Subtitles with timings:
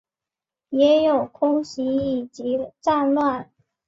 [0.71, 3.51] 也有空袭以及战乱